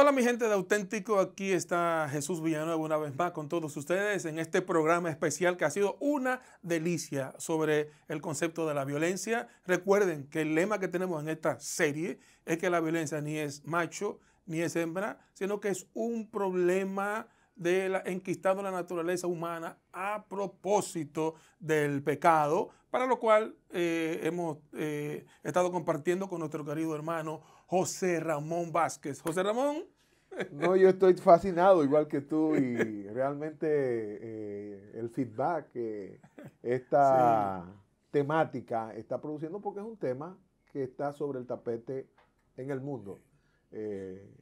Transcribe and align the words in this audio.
Hola 0.00 0.12
mi 0.12 0.22
gente 0.22 0.46
de 0.46 0.54
Auténtico, 0.54 1.18
aquí 1.18 1.50
está 1.50 2.08
Jesús 2.08 2.40
Villanueva 2.40 2.76
una 2.76 2.96
vez 2.96 3.16
más 3.16 3.32
con 3.32 3.48
todos 3.48 3.76
ustedes 3.76 4.26
en 4.26 4.38
este 4.38 4.62
programa 4.62 5.10
especial 5.10 5.56
que 5.56 5.64
ha 5.64 5.70
sido 5.70 5.96
una 5.98 6.40
delicia 6.62 7.34
sobre 7.38 7.90
el 8.06 8.20
concepto 8.20 8.68
de 8.68 8.74
la 8.74 8.84
violencia. 8.84 9.48
Recuerden 9.66 10.28
que 10.28 10.42
el 10.42 10.54
lema 10.54 10.78
que 10.78 10.86
tenemos 10.86 11.20
en 11.20 11.28
esta 11.28 11.58
serie 11.58 12.20
es 12.46 12.58
que 12.58 12.70
la 12.70 12.78
violencia 12.78 13.20
ni 13.20 13.38
es 13.38 13.66
macho 13.66 14.20
ni 14.46 14.60
es 14.60 14.76
hembra, 14.76 15.18
sino 15.34 15.58
que 15.58 15.70
es 15.70 15.88
un 15.94 16.30
problema 16.30 17.26
de 17.56 17.88
la, 17.88 17.98
enquistado 18.06 18.60
en 18.60 18.66
la 18.66 18.70
naturaleza 18.70 19.26
humana 19.26 19.78
a 19.92 20.26
propósito 20.28 21.34
del 21.58 22.04
pecado, 22.04 22.70
para 22.88 23.04
lo 23.06 23.18
cual 23.18 23.56
eh, 23.70 24.20
hemos 24.22 24.58
eh, 24.74 25.26
estado 25.42 25.72
compartiendo 25.72 26.28
con 26.28 26.38
nuestro 26.38 26.64
querido 26.64 26.94
hermano 26.94 27.42
José 27.68 28.18
Ramón 28.18 28.72
Vázquez. 28.72 29.20
José 29.20 29.42
Ramón. 29.42 29.84
No, 30.52 30.74
yo 30.74 30.88
estoy 30.88 31.14
fascinado 31.14 31.84
igual 31.84 32.08
que 32.08 32.22
tú 32.22 32.56
y 32.56 33.02
realmente 33.12 33.66
eh, 33.70 34.92
el 34.94 35.10
feedback 35.10 35.70
que 35.72 36.18
esta 36.62 37.66
temática 38.10 38.94
está 38.94 39.20
produciendo 39.20 39.60
porque 39.60 39.80
es 39.80 39.86
un 39.86 39.98
tema 39.98 40.38
que 40.72 40.82
está 40.82 41.12
sobre 41.12 41.40
el 41.40 41.46
tapete 41.46 42.08
en 42.56 42.70
el 42.70 42.80
mundo. 42.80 43.20
Eh, 43.72 44.34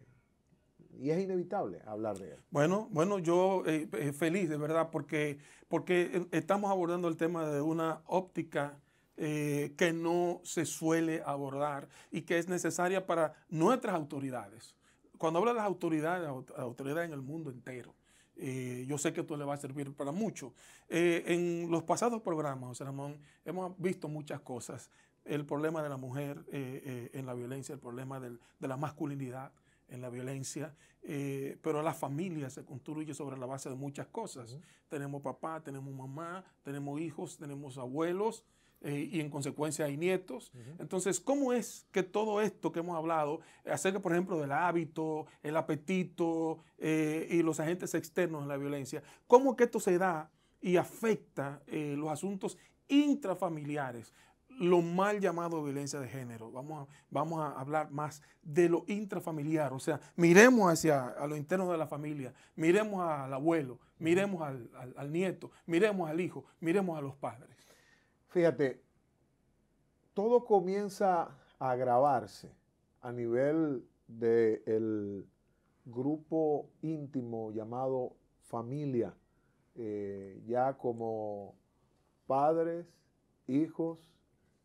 y 0.92 1.10
es 1.10 1.20
inevitable 1.20 1.82
hablar 1.84 2.16
de 2.18 2.34
él. 2.34 2.38
Bueno, 2.50 2.88
bueno, 2.92 3.18
yo 3.18 3.64
eh, 3.66 3.88
feliz 4.12 4.48
de 4.48 4.56
verdad 4.56 4.90
porque, 4.92 5.38
porque 5.66 6.28
estamos 6.30 6.70
abordando 6.70 7.08
el 7.08 7.16
tema 7.16 7.48
de 7.48 7.60
una 7.60 8.02
óptica 8.06 8.78
eh, 9.18 9.72
que 9.78 9.94
no 9.94 10.42
se 10.44 10.66
suele 10.66 11.22
abordar 11.24 11.88
y 12.10 12.20
que 12.22 12.36
es 12.36 12.48
necesaria 12.48 13.06
para 13.06 13.32
nuestras 13.48 13.94
autoridades. 13.94 14.74
Cuando 15.16 15.38
hablo 15.38 15.52
de 15.52 15.56
las 15.56 15.64
autoridades, 15.64 16.28
autoridades 16.28 17.08
en 17.08 17.14
el 17.14 17.22
mundo 17.22 17.50
entero, 17.50 17.94
eh, 18.36 18.84
yo 18.86 18.98
sé 18.98 19.14
que 19.14 19.22
esto 19.22 19.38
le 19.38 19.46
va 19.46 19.54
a 19.54 19.56
servir 19.56 19.94
para 19.94 20.12
mucho. 20.12 20.52
Eh, 20.90 21.24
en 21.28 21.70
los 21.70 21.82
pasados 21.84 22.20
programas, 22.20 22.68
José 22.68 22.84
Ramón, 22.84 23.18
hemos 23.46 23.72
visto 23.78 24.06
muchas 24.06 24.42
cosas. 24.42 24.90
El 25.24 25.46
problema 25.46 25.82
de 25.82 25.88
la 25.88 25.96
mujer 25.96 26.44
en 26.52 27.24
la 27.24 27.32
violencia, 27.32 27.72
el 27.72 27.80
problema 27.80 28.20
de 28.20 28.38
la 28.60 28.76
masculinidad 28.76 29.50
en 29.88 30.02
la 30.02 30.10
violencia, 30.10 30.72
pero 31.02 31.82
la 31.82 31.94
familia 31.94 32.48
se 32.48 32.64
construye 32.64 33.12
sobre 33.12 33.36
la 33.36 33.46
base 33.46 33.68
de 33.68 33.74
muchas 33.74 34.06
cosas. 34.06 34.56
Tenemos 34.88 35.22
papá, 35.22 35.64
tenemos 35.64 35.92
mamá, 35.92 36.44
tenemos 36.62 37.00
hijos, 37.00 37.38
tenemos 37.38 37.76
abuelos, 37.76 38.44
eh, 38.86 39.08
y 39.10 39.20
en 39.20 39.30
consecuencia 39.30 39.86
hay 39.86 39.96
nietos. 39.96 40.52
Entonces, 40.78 41.18
¿cómo 41.18 41.52
es 41.52 41.88
que 41.90 42.04
todo 42.04 42.40
esto 42.40 42.70
que 42.70 42.78
hemos 42.78 42.96
hablado, 42.96 43.40
acerca, 43.68 43.98
por 43.98 44.12
ejemplo, 44.12 44.38
del 44.38 44.52
hábito, 44.52 45.26
el 45.42 45.56
apetito 45.56 46.58
eh, 46.78 47.26
y 47.28 47.42
los 47.42 47.58
agentes 47.58 47.94
externos 47.94 48.42
de 48.42 48.48
la 48.48 48.56
violencia, 48.56 49.02
cómo 49.26 49.56
que 49.56 49.64
esto 49.64 49.80
se 49.80 49.98
da 49.98 50.30
y 50.60 50.76
afecta 50.76 51.62
eh, 51.66 51.96
los 51.98 52.10
asuntos 52.10 52.58
intrafamiliares? 52.86 54.12
lo 54.48 54.80
mal 54.80 55.20
llamado 55.20 55.62
violencia 55.62 56.00
de 56.00 56.08
género. 56.08 56.50
Vamos 56.50 56.88
a, 56.88 56.92
vamos 57.10 57.40
a 57.40 57.60
hablar 57.60 57.90
más 57.90 58.22
de 58.42 58.70
lo 58.70 58.84
intrafamiliar. 58.86 59.74
O 59.74 59.78
sea, 59.78 60.00
miremos 60.14 60.72
hacia 60.72 61.08
a 61.08 61.26
lo 61.26 61.36
interno 61.36 61.70
de 61.70 61.76
la 61.76 61.86
familia, 61.86 62.32
miremos 62.54 63.06
al 63.06 63.34
abuelo, 63.34 63.78
miremos 63.98 64.40
al 64.40 65.12
nieto, 65.12 65.50
miremos 65.66 66.08
al 66.08 66.18
hijo, 66.22 66.46
miremos 66.60 66.96
a 66.96 67.02
los 67.02 67.14
padres. 67.16 67.65
Fíjate, 68.36 68.82
todo 70.12 70.44
comienza 70.44 71.30
a 71.58 71.70
agravarse 71.70 72.54
a 73.00 73.10
nivel 73.10 73.82
del 74.08 75.26
grupo 75.86 76.68
íntimo 76.82 77.50
llamado 77.52 78.12
familia, 78.42 79.14
eh, 79.74 80.38
ya 80.46 80.74
como 80.74 81.54
padres, 82.26 82.86
hijos 83.46 84.06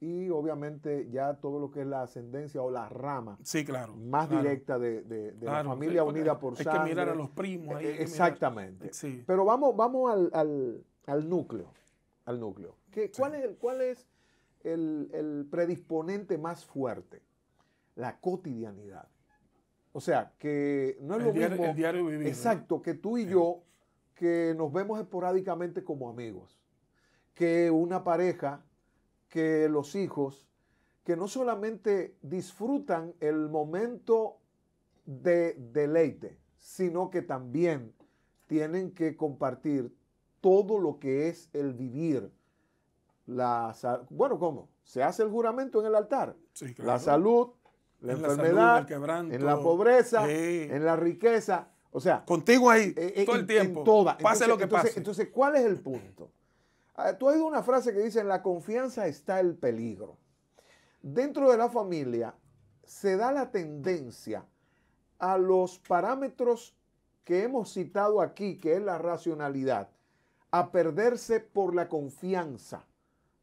y 0.02 0.30
obviamente 0.32 1.09
ya 1.09 1.36
todo 1.36 1.58
lo 1.58 1.72
que 1.72 1.80
es 1.80 1.88
la 1.88 2.02
ascendencia 2.02 2.62
o 2.62 2.72
la 2.72 2.90
rama 2.90 3.38
sí, 3.42 3.64
claro, 3.64 3.96
más 3.96 4.30
directa 4.30 4.78
de, 4.80 5.34
la 5.40 5.64
familia 5.64 6.03
unida 6.03 6.38
por 6.38 6.58
sangre. 6.58 6.74
Hay 6.74 6.78
que 6.78 6.90
mirar 6.90 7.08
a 7.08 7.16
los 7.16 7.30
primos 7.30 7.78
ahí. 7.78 7.86
exactamente. 7.86 8.92
Pero 9.26 9.46
vamos, 9.46 9.78
vamos 9.78 10.30
al 10.34 11.30
núcleo, 11.30 11.72
al 12.26 12.38
núcleo. 12.38 12.81
¿Cuál 13.16 13.35
es, 13.35 13.44
el, 13.44 13.57
cuál 13.57 13.81
es 13.81 14.07
el, 14.63 15.47
predisponente 15.50 16.38
más 16.38 16.66
fuerte? 16.66 17.22
La 17.96 18.19
cotidianidad. 18.19 19.07
O 19.94 20.00
sea, 20.00 20.34
que 20.38 20.97
no 21.02 21.18
es 21.18 21.24
lo 21.24 21.34
mismo. 21.34 21.66
El 21.66 21.75
diario 21.75 22.06
vivir. 22.06 22.28
Exacto, 22.28 22.81
que 22.81 22.94
tú 22.94 23.18
y 23.18 23.25
yo, 23.25 23.63
que 24.16 24.53
nos 24.56 24.72
vemos 24.72 25.00
esporádicamente 25.00 25.84
como 25.84 26.09
amigos, 26.09 26.57
que 27.34 27.72
una 27.72 28.03
pareja, 28.03 28.63
que 29.28 29.68
los 29.68 29.96
hijos, 29.96 30.47
que 31.03 31.16
no 31.16 31.28
solamente 31.28 32.16
disfrutan 32.22 33.13
el 33.19 33.50
momento 33.50 34.38
de 35.06 35.56
deleite, 35.56 36.38
sino 36.58 37.09
que 37.09 37.22
también 37.22 37.94
tienen 38.47 38.91
que 38.91 39.16
compartir 39.16 39.96
todo 40.41 40.79
lo 40.79 41.00
que 41.00 41.28
es 41.28 41.50
el 41.53 41.73
vivir, 41.73 42.31
la 43.36 43.75
bueno, 44.09 44.38
¿cómo? 44.38 44.69
Se 44.84 45.03
hace 45.03 45.24
el 45.24 45.30
juramento 45.30 45.80
en 45.80 45.88
el 45.88 45.96
altar. 45.96 46.36
La 46.78 47.00
salud, 47.00 47.50
la 48.02 48.14
enfermedad, 48.14 48.92
en 49.31 49.46
la 49.46 49.59
pobreza, 49.59 50.30
en 50.30 50.84
la 50.86 50.96
riqueza. 50.96 51.70
O 51.91 52.00
sea, 52.00 52.24
contigo 52.25 52.70
ahí 52.70 52.94
eh, 52.96 53.14
eh, 53.18 53.25
todo 53.25 53.36
el 53.36 53.46
tiempo. 53.46 53.84
toda. 53.84 54.18
Pase 54.18 54.47
lo 54.47 54.58
que 54.58 54.68
pase. 54.68 54.94
Entonces, 54.96 55.30
¿cuál 55.30 55.56
es 55.56 55.66
el 55.66 55.80
punto? 55.80 56.31
Ah, 56.96 57.18
tú 57.18 57.28
has 57.28 57.36
oído 57.36 57.47
una 57.47 57.64
frase 57.64 57.94
que 57.94 58.00
dice, 58.00 58.22
en 58.22 58.28
la 58.28 58.41
confianza 58.41 59.08
está 59.08 59.40
el 59.40 59.56
peligro. 59.56 60.18
Dentro 61.02 61.52
de 61.52 61.58
la 61.58 61.70
familia 61.70 62.36
se 62.84 63.18
da 63.18 63.31
la 63.31 63.52
tendencia 63.52 64.46
a 65.20 65.38
los 65.38 65.80
parámetros 65.80 66.75
que 67.24 67.44
hemos 67.44 67.74
citado 67.74 68.22
aquí, 68.22 68.58
que 68.58 68.75
es 68.75 68.81
la 68.81 68.97
racionalidad, 68.97 69.90
a 70.52 70.72
perderse 70.72 71.40
por 71.40 71.75
la 71.75 71.88
confianza 71.88 72.86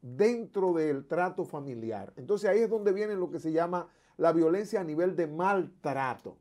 dentro 0.01 0.73
del 0.73 1.05
trato 1.05 1.45
familiar. 1.45 2.13
Entonces 2.15 2.49
ahí 2.49 2.59
es 2.59 2.69
donde 2.69 2.93
viene 2.93 3.15
lo 3.15 3.29
que 3.29 3.39
se 3.39 3.51
llama 3.51 3.87
la 4.17 4.31
violencia 4.31 4.81
a 4.81 4.83
nivel 4.83 5.15
de 5.15 5.27
maltrato, 5.27 6.37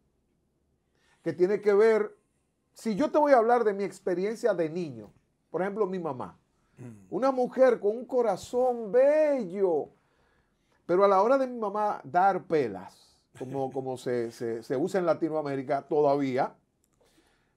que 1.22 1.32
tiene 1.32 1.60
que 1.60 1.72
ver, 1.72 2.16
si 2.74 2.94
yo 2.96 3.10
te 3.10 3.18
voy 3.18 3.32
a 3.32 3.38
hablar 3.38 3.64
de 3.64 3.72
mi 3.72 3.84
experiencia 3.84 4.54
de 4.54 4.68
niño, 4.68 5.12
por 5.50 5.62
ejemplo 5.62 5.86
mi 5.86 5.98
mamá, 5.98 6.38
mm. 6.78 7.06
una 7.10 7.30
mujer 7.30 7.78
con 7.80 7.96
un 7.96 8.04
corazón 8.04 8.90
bello, 8.90 9.90
pero 10.86 11.04
a 11.04 11.08
la 11.08 11.22
hora 11.22 11.38
de 11.38 11.46
mi 11.46 11.58
mamá 11.58 12.00
dar 12.04 12.44
pelas, 12.44 13.20
como, 13.38 13.70
como 13.72 13.96
se, 13.96 14.32
se 14.32 14.76
usa 14.76 14.98
en 14.98 15.06
Latinoamérica 15.06 15.82
todavía, 15.82 16.54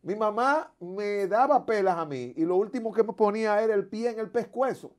mi 0.04 0.16
mamá 0.16 0.72
me 0.80 1.28
daba 1.28 1.66
pelas 1.66 1.98
a 1.98 2.06
mí 2.06 2.34
y 2.36 2.46
lo 2.46 2.56
último 2.56 2.92
que 2.92 3.04
me 3.04 3.14
ponía 3.14 3.62
era 3.62 3.76
el 3.76 3.88
pie 3.88 4.10
en 4.10 4.20
el 4.20 4.32
pescuezo. 4.32 4.92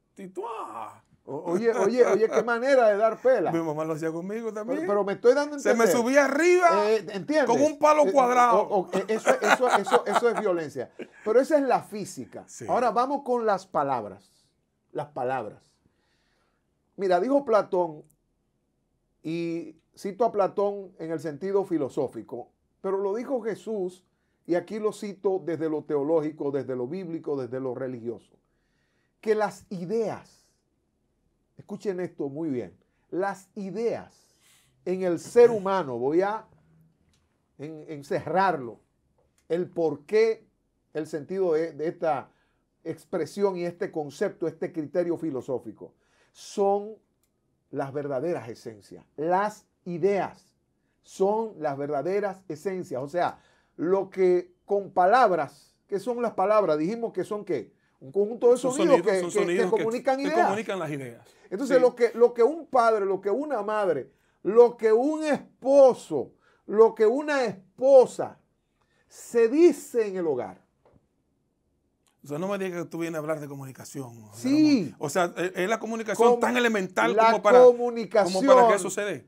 Oye, 1.24 1.70
oye, 1.70 2.04
oye, 2.04 2.28
qué 2.28 2.42
manera 2.42 2.88
de 2.88 2.96
dar 2.96 3.20
pela. 3.20 3.52
Mi 3.52 3.60
mamá 3.60 3.84
lo 3.84 3.94
hacía 3.94 4.10
conmigo 4.10 4.52
también. 4.52 4.84
Pero, 4.86 5.04
me 5.04 5.12
estoy 5.12 5.34
dando 5.34 5.58
Se 5.58 5.74
me 5.74 5.86
subía 5.86 6.24
arriba 6.24 6.90
eh, 6.90 7.06
con 7.46 7.62
un 7.62 7.78
palo 7.78 8.06
eh, 8.06 8.12
cuadrado. 8.12 8.88
Eh, 8.92 9.04
eso, 9.08 10.28
es 10.28 10.40
violencia. 10.40 10.90
Pero 11.24 11.40
esa 11.40 11.56
es 11.58 11.62
la 11.62 11.82
física. 11.82 12.44
Ahora 12.68 12.90
vamos 12.90 13.22
con 13.22 13.46
las 13.46 13.66
palabras. 13.66 14.28
Las 14.90 15.08
palabras. 15.08 15.62
Mira, 16.96 17.20
dijo 17.20 17.44
Platón, 17.44 18.02
y 19.22 19.76
cito 19.96 20.24
a 20.24 20.32
Platón 20.32 20.92
en 20.98 21.12
el 21.12 21.20
sentido 21.20 21.64
filosófico, 21.64 22.50
pero 22.80 22.98
lo 22.98 23.14
dijo 23.14 23.40
Jesús, 23.42 24.04
y 24.44 24.56
aquí 24.56 24.78
lo 24.80 24.92
cito 24.92 25.40
desde 25.42 25.70
lo 25.70 25.84
teológico, 25.84 26.50
desde 26.50 26.76
lo 26.76 26.88
bíblico, 26.88 27.40
desde 27.40 27.60
lo 27.60 27.74
religioso 27.74 28.41
que 29.22 29.34
las 29.36 29.64
ideas, 29.70 30.44
escuchen 31.56 32.00
esto 32.00 32.28
muy 32.28 32.50
bien, 32.50 32.76
las 33.10 33.48
ideas 33.54 34.12
en 34.84 35.04
el 35.04 35.20
ser 35.20 35.50
humano, 35.50 35.96
voy 35.96 36.22
a 36.22 36.44
encerrarlo, 37.56 38.80
el 39.48 39.70
por 39.70 40.04
qué, 40.06 40.44
el 40.92 41.06
sentido 41.06 41.52
de, 41.52 41.86
esta 41.86 42.30
expresión 42.82 43.56
y 43.56 43.64
este 43.64 43.92
concepto, 43.92 44.48
este 44.48 44.72
criterio 44.72 45.16
filosófico, 45.16 45.94
son 46.32 46.96
las 47.70 47.92
verdaderas 47.92 48.48
esencias. 48.48 49.06
Las 49.16 49.66
ideas 49.84 50.52
son 51.02 51.54
las 51.60 51.78
verdaderas 51.78 52.42
esencias. 52.48 53.00
O 53.00 53.08
sea, 53.08 53.38
lo 53.76 54.10
que 54.10 54.52
con 54.64 54.90
palabras, 54.90 55.76
¿qué 55.86 56.00
son 56.00 56.20
las 56.22 56.32
palabras? 56.32 56.76
Dijimos 56.76 57.12
que 57.12 57.22
son 57.22 57.44
qué? 57.44 57.72
Un 58.02 58.10
conjunto 58.10 58.50
de 58.50 58.58
sonidos, 58.58 59.00
que, 59.00 59.70
comunican 59.70 60.18
ideas. 60.18 60.46
comunican 60.46 60.78
las 60.78 60.90
ideas. 60.90 61.24
Entonces, 61.48 61.80
lo, 61.80 61.94
que, 61.94 62.10
lo 62.14 62.34
que 62.34 62.42
un 62.42 62.66
padre, 62.66 63.06
lo 63.06 63.20
que 63.20 63.30
una 63.30 63.62
madre, 63.62 64.10
lo 64.42 64.76
que 64.76 64.92
un 64.92 65.22
esposo, 65.22 66.32
lo 66.66 66.96
que 66.96 67.06
una 67.06 67.44
esposa 67.44 68.40
se 69.06 69.48
dice 69.48 70.08
en 70.08 70.16
el 70.16 70.26
hogar. 70.26 70.60
O 72.24 72.26
sea, 72.26 72.38
no 72.38 72.48
me 72.48 72.58
digas 72.58 72.82
que 72.82 72.88
tú 72.88 72.98
vienes 72.98 73.16
a 73.16 73.18
hablar 73.20 73.38
de 73.38 73.46
comunicación. 73.46 74.30
Sí. 74.34 74.92
O 74.98 75.08
sea, 75.08 75.32
es 75.36 75.68
la 75.68 75.78
comunicación 75.78 76.40
tan 76.40 76.56
elemental 76.56 77.14
la 77.14 77.26
como, 77.26 77.42
para, 77.42 77.62
comunicación, 77.62 78.44
como 78.44 78.54
para 78.54 78.68
que 78.68 78.74
eso 78.74 78.90
se 78.90 79.02
dé. 79.02 79.26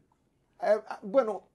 Eh, 0.63 0.81
bueno, 1.03 1.49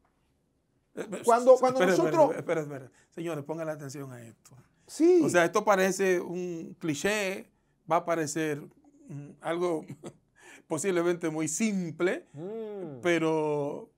cuando, 1.25 1.57
cuando 1.57 1.85
nosotros... 1.85 2.35
Espera, 2.35 2.61
espera, 2.61 2.91
Señores, 3.09 3.43
pongan 3.43 3.67
atención 3.67 4.11
a 4.13 4.21
esto. 4.21 4.55
Sí. 4.89 5.21
O 5.23 5.29
sea, 5.29 5.45
esto 5.45 5.63
parece 5.63 6.19
un 6.19 6.75
cliché, 6.79 7.47
va 7.89 7.97
a 7.97 8.05
parecer 8.05 8.59
mm, 9.07 9.29
algo 9.39 9.85
posiblemente 10.67 11.29
muy 11.29 11.47
simple, 11.47 12.25
mm. 12.33 13.01
pero 13.01 13.89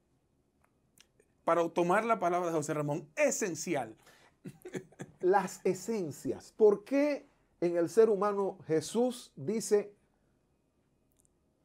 para 1.45 1.67
tomar 1.69 2.03
la 2.03 2.19
palabra 2.19 2.49
de 2.49 2.53
José 2.53 2.73
Ramón, 2.73 3.07
esencial. 3.15 3.95
Las 5.21 5.61
esencias. 5.63 6.53
¿Por 6.57 6.83
qué 6.83 7.25
en 7.61 7.77
el 7.77 7.89
ser 7.89 8.09
humano 8.09 8.57
Jesús 8.67 9.31
dice, 9.35 9.93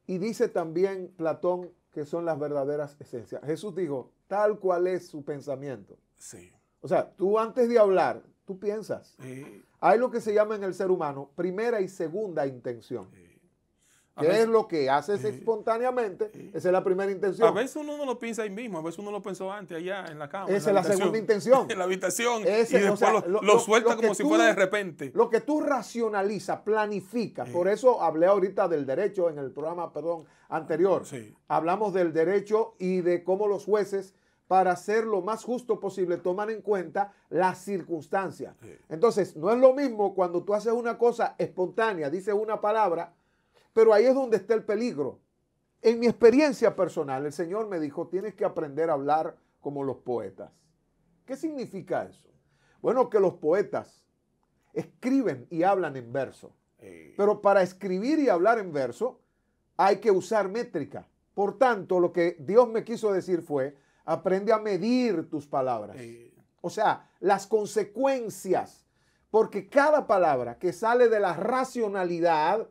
y 0.06 0.18
dice 0.18 0.48
también 0.48 1.08
Platón, 1.16 1.72
que 1.90 2.04
son 2.04 2.26
las 2.26 2.38
verdaderas 2.38 2.96
esencias? 3.00 3.42
Jesús 3.44 3.74
dijo, 3.74 4.12
tal 4.28 4.60
cual 4.60 4.86
es 4.86 5.08
su 5.08 5.24
pensamiento. 5.24 5.96
Sí. 6.16 6.52
O 6.80 6.88
sea, 6.88 7.10
tú 7.10 7.38
antes 7.38 7.68
de 7.68 7.78
hablar, 7.78 8.22
tú 8.46 8.58
piensas. 8.58 9.16
Hay 9.80 9.98
lo 9.98 10.10
que 10.10 10.20
se 10.20 10.32
llama 10.32 10.54
en 10.54 10.64
el 10.64 10.72
ser 10.72 10.90
humano 10.90 11.30
primera 11.34 11.80
y 11.80 11.88
segunda 11.88 12.46
intención. 12.46 13.08
¿Qué 14.18 14.40
es 14.40 14.48
lo 14.48 14.66
que 14.66 14.88
haces 14.88 15.22
espontáneamente? 15.24 16.30
Esa 16.54 16.68
es 16.68 16.72
la 16.72 16.82
primera 16.82 17.12
intención. 17.12 17.46
A 17.48 17.50
veces 17.50 17.76
uno 17.76 17.98
no 17.98 18.06
lo 18.06 18.18
piensa 18.18 18.42
ahí 18.42 18.50
mismo, 18.50 18.78
a 18.78 18.82
veces 18.82 18.98
uno 18.98 19.10
lo 19.10 19.20
pensó 19.20 19.52
antes 19.52 19.76
allá 19.76 20.06
en 20.06 20.18
la 20.18 20.30
cama. 20.30 20.48
Esa 20.48 20.70
es 20.70 20.74
la 20.74 20.84
segunda 20.84 21.18
intención. 21.18 21.66
en 21.70 21.78
la 21.78 21.84
habitación. 21.84 22.40
y 22.40 22.44
después 22.44 23.24
lo, 23.26 23.58
suelta 23.58 23.94
como 23.94 24.14
si 24.14 24.22
fuera 24.22 24.46
de 24.46 24.54
repente. 24.54 25.12
Lo 25.14 25.28
que 25.28 25.42
tú 25.42 25.60
racionalizas, 25.60 26.60
planificas. 26.60 27.50
Por 27.50 27.68
eso 27.68 28.00
hablé 28.00 28.26
ahorita 28.26 28.68
del 28.68 28.86
derecho 28.86 29.28
en 29.28 29.38
el 29.38 29.50
programa, 29.50 29.92
perdón, 29.92 30.24
anterior. 30.48 31.02
Hablamos 31.48 31.92
del 31.92 32.14
derecho 32.14 32.74
y 32.78 33.02
de 33.02 33.22
cómo 33.22 33.48
los 33.48 33.66
jueces 33.66 34.14
para 34.48 34.72
hacer 34.72 35.04
lo 35.04 35.22
más 35.22 35.44
justo 35.44 35.80
posible, 35.80 36.18
toman 36.18 36.50
en 36.50 36.62
cuenta 36.62 37.12
las 37.30 37.58
circunstancias. 37.58 38.54
Entonces, 38.88 39.36
no 39.36 39.50
es 39.50 39.58
lo 39.58 39.74
mismo 39.74 40.14
cuando 40.14 40.44
tú 40.44 40.54
haces 40.54 40.72
una 40.72 40.96
cosa 40.98 41.34
espontánea, 41.38 42.10
dices 42.10 42.34
una 42.34 42.60
palabra, 42.60 43.12
pero 43.72 43.92
ahí 43.92 44.06
es 44.06 44.14
donde 44.14 44.36
está 44.36 44.54
el 44.54 44.64
peligro. 44.64 45.18
En 45.82 45.98
mi 45.98 46.06
experiencia 46.06 46.74
personal, 46.74 47.26
el 47.26 47.32
Señor 47.32 47.68
me 47.68 47.80
dijo, 47.80 48.08
tienes 48.08 48.34
que 48.34 48.44
aprender 48.44 48.88
a 48.88 48.94
hablar 48.94 49.36
como 49.60 49.82
los 49.82 49.98
poetas. 49.98 50.50
¿Qué 51.24 51.36
significa 51.36 52.04
eso? 52.04 52.30
Bueno, 52.80 53.10
que 53.10 53.18
los 53.18 53.34
poetas 53.34 54.06
escriben 54.72 55.46
y 55.50 55.64
hablan 55.64 55.96
en 55.96 56.12
verso. 56.12 56.52
Pero 57.16 57.40
para 57.40 57.62
escribir 57.62 58.20
y 58.20 58.28
hablar 58.28 58.58
en 58.60 58.72
verso 58.72 59.20
hay 59.76 59.96
que 59.96 60.10
usar 60.10 60.48
métrica. 60.48 61.08
Por 61.34 61.58
tanto, 61.58 61.98
lo 61.98 62.12
que 62.12 62.36
Dios 62.38 62.68
me 62.68 62.84
quiso 62.84 63.12
decir 63.12 63.42
fue, 63.42 63.76
aprende 64.06 64.52
a 64.52 64.58
medir 64.58 65.28
tus 65.28 65.46
palabras. 65.46 65.98
O 66.62 66.70
sea, 66.70 67.10
las 67.20 67.46
consecuencias. 67.46 68.86
Porque 69.30 69.68
cada 69.68 70.06
palabra 70.06 70.58
que 70.58 70.72
sale 70.72 71.08
de 71.08 71.20
la 71.20 71.34
racionalidad 71.34 72.66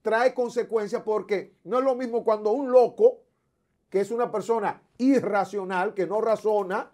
trae 0.00 0.32
consecuencias 0.32 1.02
porque 1.02 1.56
no 1.64 1.78
es 1.78 1.84
lo 1.84 1.96
mismo 1.96 2.24
cuando 2.24 2.52
un 2.52 2.70
loco, 2.70 3.24
que 3.90 4.00
es 4.00 4.10
una 4.10 4.30
persona 4.30 4.80
irracional, 4.98 5.92
que 5.94 6.06
no 6.06 6.20
razona, 6.20 6.92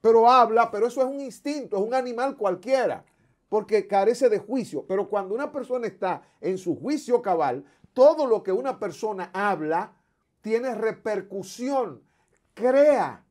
pero 0.00 0.28
habla, 0.28 0.70
pero 0.70 0.88
eso 0.88 1.00
es 1.00 1.06
un 1.06 1.20
instinto, 1.20 1.76
es 1.76 1.82
un 1.82 1.94
animal 1.94 2.36
cualquiera, 2.36 3.04
porque 3.48 3.86
carece 3.86 4.28
de 4.28 4.40
juicio. 4.40 4.84
Pero 4.86 5.08
cuando 5.08 5.34
una 5.34 5.52
persona 5.52 5.86
está 5.86 6.22
en 6.40 6.58
su 6.58 6.78
juicio 6.78 7.22
cabal, 7.22 7.64
todo 7.94 8.26
lo 8.26 8.42
que 8.42 8.52
una 8.52 8.78
persona 8.78 9.30
habla 9.32 9.94
tiene 10.42 10.74
repercusión, 10.74 12.02
crea. 12.56 13.22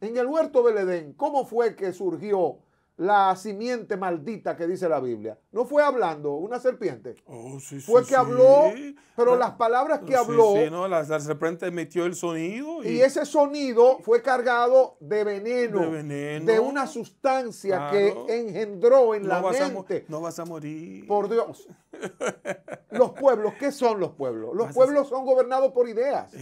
En 0.00 0.16
el 0.16 0.26
huerto 0.26 0.62
del 0.62 0.78
Edén, 0.78 1.12
¿cómo 1.12 1.44
fue 1.44 1.76
que 1.76 1.92
surgió 1.92 2.60
la 3.02 3.34
simiente 3.36 3.96
maldita 3.96 4.56
que 4.56 4.66
dice 4.66 4.88
la 4.88 5.00
Biblia. 5.00 5.38
No 5.50 5.64
fue 5.64 5.82
hablando 5.82 6.34
una 6.34 6.60
serpiente. 6.60 7.16
Oh, 7.26 7.58
fue 7.58 8.04
que 8.04 8.14
habló, 8.14 8.72
pero 9.16 9.36
las 9.36 9.52
palabras 9.52 10.00
que 10.06 10.14
habló. 10.14 10.54
No, 10.70 10.86
la, 10.86 11.04
serpiente 11.04 11.66
emitió 11.66 12.04
el 12.04 12.14
sonido. 12.14 12.84
Y, 12.84 13.00
ese 13.00 13.24
sonido 13.24 13.98
fue 14.02 14.22
cargado 14.22 14.96
de 15.00 15.24
veneno. 15.24 15.80
De 15.80 15.88
veneno. 15.88 16.46
De 16.46 16.60
una 16.60 16.86
sustancia 16.86 17.88
que 17.90 18.14
engendró 18.28 19.14
en 19.14 19.26
la 19.26 19.42
mente. 19.42 20.04
no 20.08 20.20
vas 20.20 20.38
a 20.38 20.44
morir. 20.44 21.06
Por 21.06 21.28
Dios. 21.28 21.68
los 22.90 23.12
pueblos, 23.12 23.54
¿qué 23.58 23.72
son 23.72 24.00
los 24.00 24.12
pueblos? 24.12 24.54
Los 24.54 24.72
pueblos 24.72 25.08
son 25.08 25.24
gobernados 25.24 25.72
por 25.72 25.88
ideas. 25.88 26.32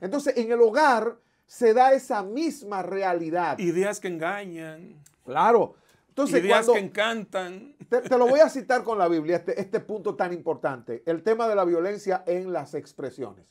Entonces, 0.00 0.36
en 0.36 0.50
el 0.50 0.60
hogar 0.60 1.18
se 1.50 1.74
da 1.74 1.92
esa 1.92 2.22
misma 2.22 2.80
realidad. 2.80 3.58
Ideas 3.58 3.98
que 3.98 4.06
engañan. 4.06 5.02
Claro. 5.24 5.74
Entonces, 6.10 6.44
Ideas 6.44 6.68
que 6.68 6.78
encantan. 6.78 7.74
Te, 7.88 8.16
lo 8.16 8.28
voy 8.28 8.38
a 8.38 8.48
citar 8.48 8.84
con 8.84 8.98
la 8.98 9.08
Biblia, 9.08 9.38
este, 9.38 9.60
este 9.60 9.80
punto 9.80 10.14
tan 10.14 10.32
importante, 10.32 11.02
el 11.06 11.24
tema 11.24 11.48
de 11.48 11.56
la 11.56 11.64
violencia 11.64 12.22
en 12.24 12.52
las 12.52 12.74
expresiones. 12.74 13.46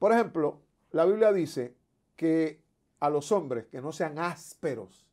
Por 0.00 0.10
ejemplo, 0.10 0.62
la 0.90 1.04
Biblia 1.04 1.32
dice 1.32 1.76
que 2.16 2.60
a 2.98 3.08
los 3.08 3.30
hombres 3.30 3.66
que 3.66 3.80
no 3.80 3.92
sean 3.92 4.18
ásperos 4.18 5.06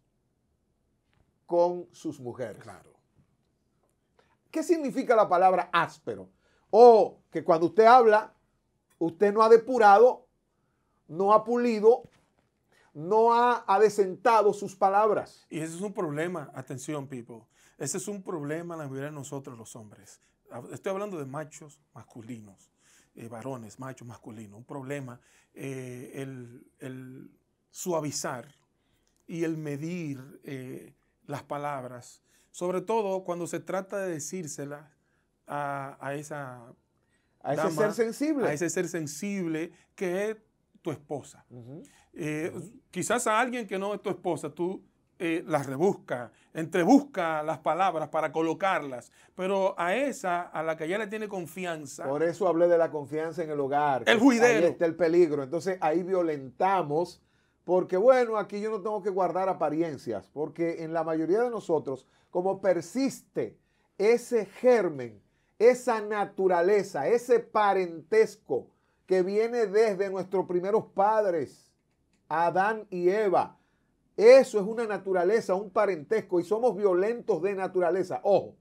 con 1.45 1.87
sus 1.91 2.19
mujeres. 2.19 2.63
Claro. 2.63 2.91
¿Qué 4.49 4.63
significa 4.63 5.15
la 5.15 5.29
palabra 5.29 5.69
áspero? 5.71 6.27
O 6.71 7.19
que 7.29 7.43
cuando 7.43 7.67
usted 7.67 7.85
habla, 7.85 8.33
usted 8.97 9.31
no 9.31 9.43
ha 9.43 9.49
depurado, 9.49 10.22
no 11.07 11.33
ha 11.33 11.43
pulido 11.43 12.03
no 12.93 13.33
ha 13.33 13.63
adecentado 13.67 14.53
sus 14.53 14.75
palabras. 14.75 15.45
Y 15.49 15.59
ese 15.59 15.75
es 15.75 15.81
un 15.81 15.93
problema, 15.93 16.51
atención, 16.53 17.07
people. 17.07 17.41
Ese 17.77 17.97
es 17.97 18.07
un 18.07 18.21
problema 18.21 18.75
en 18.75 18.81
la 18.81 18.87
mayoría 18.87 19.09
de 19.09 19.15
nosotros 19.15 19.57
los 19.57 19.75
hombres. 19.75 20.21
Estoy 20.71 20.91
hablando 20.91 21.17
de 21.17 21.25
machos 21.25 21.79
masculinos, 21.93 22.71
eh, 23.15 23.27
varones, 23.27 23.79
machos 23.79 24.07
masculinos. 24.07 24.57
Un 24.57 24.65
problema, 24.65 25.19
eh, 25.55 26.11
el, 26.79 27.31
suavizar 27.71 28.47
y 29.25 29.43
el 29.43 29.57
medir 29.57 30.39
eh, 30.43 30.93
las 31.25 31.41
palabras, 31.41 32.21
sobre 32.51 32.81
todo 32.81 33.23
cuando 33.23 33.47
se 33.47 33.59
trata 33.59 33.97
de 33.97 34.11
decírselas 34.11 34.85
a, 35.47 36.13
esa... 36.13 36.71
A 37.41 37.55
ese 37.55 37.71
ser 37.71 37.93
sensible. 37.93 38.47
A 38.47 38.53
ese 38.53 38.69
ser 38.69 38.87
sensible 38.87 39.71
que 39.95 40.39
tu 40.83 40.91
esposa. 40.91 41.43
Eh, 42.13 42.53
quizás 42.91 43.25
a 43.25 43.39
alguien 43.39 43.65
que 43.65 43.79
no 43.79 43.95
es 43.95 44.01
tu 44.01 44.11
esposa, 44.11 44.49
tú 44.49 44.83
eh, 45.17 45.43
las 45.47 45.65
rebusca, 45.65 46.31
entrebusca 46.53 47.41
las 47.43 47.59
palabras 47.59 48.09
para 48.09 48.31
colocarlas, 48.31 49.11
pero 49.35 49.73
a 49.79 49.95
esa, 49.95 50.41
a 50.41 50.61
la 50.61 50.75
que 50.75 50.87
ya 50.87 50.97
le 50.97 51.07
tiene 51.07 51.27
confianza. 51.27 52.03
Por 52.03 52.21
eso 52.21 52.47
hablé 52.47 52.67
de 52.67 52.77
la 52.77 52.91
confianza 52.91 53.41
en 53.43 53.49
el 53.49 53.59
hogar. 53.59 54.03
El 54.05 54.19
juidero. 54.19 54.65
Ahí 54.65 54.71
está 54.71 54.85
el 54.85 54.95
peligro. 54.95 55.41
Entonces 55.41 55.77
ahí 55.79 56.03
violentamos, 56.03 57.23
porque 57.63 57.95
bueno, 57.95 58.37
aquí 58.37 58.59
yo 58.59 58.69
no 58.69 58.81
tengo 58.81 59.01
que 59.01 59.09
guardar 59.09 59.47
apariencias, 59.47 60.29
porque 60.33 60.83
en 60.83 60.91
la 60.93 61.03
mayoría 61.03 61.41
de 61.41 61.49
nosotros, 61.49 62.05
como 62.29 62.59
persiste 62.59 63.57
ese 63.97 64.45
germen, 64.45 65.21
esa 65.57 66.01
naturaleza, 66.01 67.07
ese 67.07 67.39
parentesco 67.39 68.72
que 69.05 69.21
viene 69.21 69.67
desde 69.67 70.09
nuestros 70.09 70.45
primeros 70.45 70.85
padres, 70.93 71.71
Adán 72.29 72.87
y 72.89 73.09
Eva. 73.09 73.57
Eso 74.15 74.59
es 74.59 74.65
una 74.65 74.85
naturaleza, 74.85 75.55
un 75.55 75.71
parentesco 75.71 76.39
y 76.39 76.43
somos 76.43 76.75
violentos 76.75 77.41
de 77.41 77.55
naturaleza. 77.55 78.21
Ojo. 78.23 78.55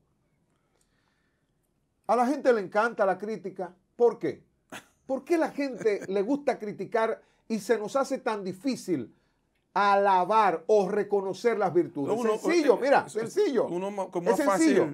A 2.06 2.16
la 2.16 2.26
gente 2.26 2.52
le 2.52 2.60
encanta 2.60 3.06
la 3.06 3.18
crítica. 3.18 3.74
¿Por 3.96 4.18
qué? 4.18 4.44
¿Por 5.06 5.24
qué 5.24 5.36
la 5.36 5.50
gente 5.50 6.00
le 6.08 6.22
gusta 6.22 6.58
criticar 6.58 7.20
y 7.48 7.58
se 7.58 7.78
nos 7.78 7.96
hace 7.96 8.18
tan 8.18 8.42
difícil 8.42 9.14
alabar 9.74 10.64
o 10.66 10.88
reconocer 10.88 11.58
las 11.58 11.72
virtudes? 11.72 12.14
sencillo, 12.40 12.78
mira, 12.78 13.08
sencillo. 13.08 13.68
es 14.30 14.36
sencillo. 14.36 14.90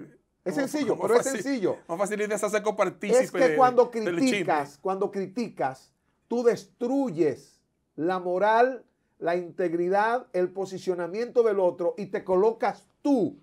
Es 0.48 0.54
sencillo, 0.54 0.98
pero 1.00 1.16
es 1.16 1.26
sencillo. 1.26 1.76
Más 1.86 1.98
fácil 1.98 2.20
es 2.20 2.42
hacer 2.42 2.62
compartir. 2.62 3.12
Es 3.12 3.30
que 3.30 3.56
cuando 3.56 3.90
criticas, 3.90 4.78
cuando 4.80 5.10
criticas, 5.10 5.92
tú 6.26 6.42
destruyes 6.42 7.60
la 7.96 8.18
moral, 8.18 8.84
la 9.18 9.36
integridad, 9.36 10.26
el 10.32 10.50
posicionamiento 10.50 11.42
del 11.42 11.60
otro 11.60 11.94
y 11.98 12.06
te 12.06 12.24
colocas 12.24 12.86
tú 13.02 13.36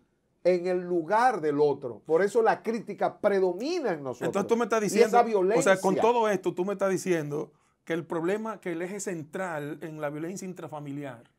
en 0.43 0.67
el 0.67 0.81
lugar 0.81 1.41
del 1.41 1.59
otro. 1.59 2.01
Por 2.05 2.21
eso 2.21 2.41
la 2.41 2.63
crítica 2.63 3.19
predomina 3.19 3.91
en 3.93 4.03
nosotros. 4.03 4.27
Entonces 4.27 4.47
tú 4.47 4.57
me 4.57 4.65
estás 4.65 4.81
diciendo, 4.81 5.23
o 5.55 5.61
sea, 5.61 5.79
con 5.79 5.95
todo 5.95 6.29
esto 6.29 6.53
tú 6.53 6.65
me 6.65 6.73
estás 6.73 6.91
diciendo 6.91 7.51
que 7.83 7.93
el 7.93 8.05
problema, 8.05 8.61
que 8.61 8.71
el 8.71 8.81
eje 8.81 8.99
central 8.99 9.79
en 9.81 10.01
la 10.01 10.09
violencia 10.09 10.47
intrafamiliar 10.47 11.34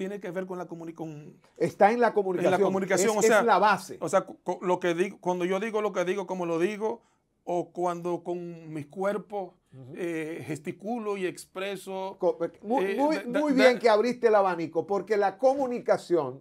tiene 0.00 0.18
que 0.18 0.30
ver 0.30 0.46
con 0.46 0.56
la 0.56 0.64
comunicación. 0.64 1.36
Está 1.58 1.92
en 1.92 2.00
la 2.00 2.14
comunicación. 2.14 2.54
En 2.54 2.58
la 2.58 2.64
comunicación, 2.64 3.10
es, 3.10 3.16
o 3.18 3.20
sea, 3.20 3.40
es 3.40 3.44
la 3.44 3.58
base. 3.58 3.98
O 4.00 4.08
sea, 4.08 4.26
lo 4.62 4.80
que 4.80 4.94
digo, 4.94 5.18
cuando 5.20 5.44
yo 5.44 5.60
digo 5.60 5.82
lo 5.82 5.92
que 5.92 6.06
digo, 6.06 6.26
como 6.26 6.46
lo 6.46 6.58
digo, 6.58 7.02
o 7.44 7.70
cuando 7.70 8.24
con 8.24 8.72
mis 8.72 8.86
cuerpos 8.86 9.52
eh, 9.94 10.42
gesticulo 10.46 11.18
y 11.18 11.26
expreso. 11.26 12.18
Eh, 12.40 12.50
muy, 12.62 12.96
muy, 12.96 13.26
muy 13.26 13.52
bien 13.52 13.78
que 13.78 13.90
abriste 13.90 14.28
el 14.28 14.36
abanico, 14.36 14.86
porque 14.86 15.18
la 15.18 15.36
comunicación 15.36 16.40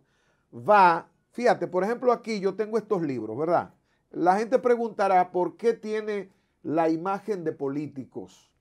va, 0.53 1.09
fíjate, 1.31 1.67
por 1.67 1.83
ejemplo 1.83 2.13
aquí 2.13 2.39
yo 2.39 2.55
tengo 2.55 2.77
estos 2.77 3.01
libros, 3.01 3.37
¿verdad? 3.37 3.73
La 4.09 4.37
gente 4.37 4.57
preguntará 4.59 5.33
por 5.33 5.57
qué 5.57 5.73
tiene 5.73 6.31
la 6.63 6.87
imagen 6.87 7.43
de 7.43 7.51
políticos 7.51 8.53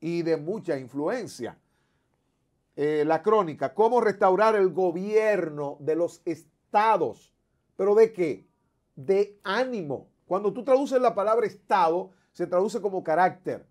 y 0.00 0.22
de 0.22 0.38
mucha 0.38 0.78
influencia. 0.78 1.58
Eh, 2.80 3.02
la 3.04 3.24
crónica, 3.24 3.74
cómo 3.74 4.00
restaurar 4.00 4.54
el 4.54 4.68
gobierno 4.68 5.78
de 5.80 5.96
los 5.96 6.22
estados. 6.24 7.34
¿Pero 7.74 7.96
de 7.96 8.12
qué? 8.12 8.46
De 8.94 9.36
ánimo. 9.42 10.06
Cuando 10.28 10.52
tú 10.52 10.62
traduces 10.62 11.00
la 11.00 11.12
palabra 11.12 11.44
estado, 11.44 12.12
se 12.30 12.46
traduce 12.46 12.80
como 12.80 13.02
carácter. 13.02 13.66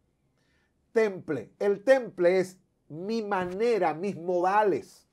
Temple. 0.92 1.54
El 1.58 1.86
temple 1.86 2.40
es 2.40 2.58
mi 2.90 3.22
manera, 3.22 3.94
mis 3.94 4.18
modales. 4.18 5.08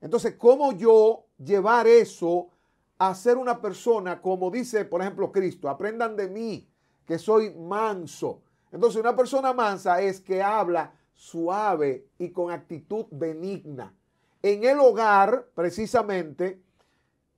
Entonces, 0.00 0.36
¿cómo 0.38 0.70
yo 0.70 1.26
llevar 1.36 1.88
eso 1.88 2.50
a 2.98 3.12
ser 3.16 3.36
una 3.36 3.60
persona 3.60 4.22
como 4.22 4.48
dice, 4.48 4.84
por 4.84 5.00
ejemplo, 5.00 5.32
Cristo? 5.32 5.68
Aprendan 5.68 6.14
de 6.14 6.28
mí, 6.28 6.68
que 7.04 7.18
soy 7.18 7.52
manso. 7.52 8.42
Entonces, 8.70 9.00
una 9.00 9.16
persona 9.16 9.52
mansa 9.52 10.00
es 10.00 10.20
que 10.20 10.40
habla 10.40 10.92
suave 11.14 12.06
y 12.18 12.30
con 12.30 12.50
actitud 12.50 13.06
benigna. 13.10 13.94
En 14.42 14.64
el 14.64 14.78
hogar, 14.78 15.48
precisamente, 15.54 16.60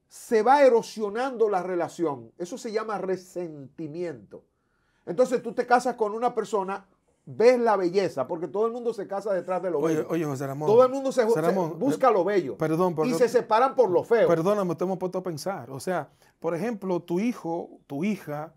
se 0.09 0.43
va 0.43 0.63
erosionando 0.63 1.49
la 1.49 1.63
relación. 1.63 2.33
Eso 2.39 2.59
se 2.59 2.73
llama 2.73 2.99
resentimiento. 2.99 4.43
Entonces 5.05 5.43
tú 5.43 5.53
te 5.53 5.67
casas 5.67 5.95
con 5.95 6.15
una 6.15 6.35
persona, 6.35 6.85
ves 7.25 7.61
la 7.61 7.77
belleza, 7.77 8.27
porque 8.27 8.49
todo 8.49 8.67
el 8.67 8.73
mundo 8.73 8.93
se 8.93 9.07
casa 9.07 9.33
detrás 9.33 9.63
de 9.63 9.71
lo 9.71 9.81
bello. 9.81 10.07
Oye, 10.09 10.25
José 10.25 10.47
Ramón. 10.47 10.69
Todo 10.69 10.85
el 10.85 10.91
mundo 10.91 11.13
se, 11.13 11.25
busca 11.25 12.11
lo 12.11 12.25
bello. 12.25 12.57
Perdón, 12.57 12.97
Y 13.05 13.15
se 13.15 13.29
separan 13.29 13.77
por 13.77 13.91
lo 13.91 14.03
feo. 14.03 14.27
Perdóname, 14.27 14.75
te 14.75 14.85
hemos 14.85 14.99
puesto 14.99 15.19
a 15.19 15.23
pensar. 15.23 15.71
O 15.71 15.79
sea, 15.79 16.09
por 16.41 16.55
ejemplo, 16.55 17.01
tu 17.01 17.21
hijo, 17.21 17.79
tu 17.87 18.03
hija, 18.03 18.53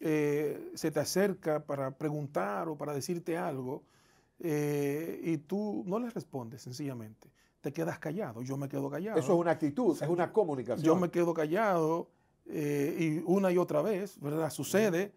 eh, 0.00 0.72
se 0.74 0.90
te 0.90 1.00
acerca 1.00 1.64
para 1.64 1.90
preguntar 1.90 2.68
o 2.68 2.76
para 2.76 2.94
decirte 2.94 3.36
algo 3.36 3.82
eh, 4.40 5.20
y 5.22 5.38
tú 5.38 5.84
no 5.86 5.98
le 5.98 6.10
respondes 6.10 6.62
sencillamente. 6.62 7.30
Te 7.60 7.72
quedas 7.72 7.98
callado, 7.98 8.42
yo 8.42 8.56
me 8.56 8.68
quedo 8.68 8.90
callado. 8.90 9.18
Eso 9.18 9.32
es 9.32 9.38
una 9.38 9.52
actitud, 9.52 9.96
es 10.00 10.08
una 10.08 10.32
comunicación. 10.32 10.84
Yo 10.84 10.96
me 10.96 11.10
quedo 11.10 11.34
callado 11.34 12.08
eh, 12.46 12.96
y 12.98 13.22
una 13.26 13.50
y 13.50 13.58
otra 13.58 13.82
vez, 13.82 14.20
¿verdad? 14.20 14.50
Sucede 14.50 15.12